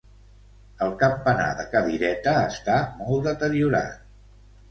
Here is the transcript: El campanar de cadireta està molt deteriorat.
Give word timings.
El 0.85 0.93
campanar 1.01 1.49
de 1.59 1.65
cadireta 1.75 2.33
està 2.47 2.79
molt 3.03 3.27
deteriorat. 3.31 4.01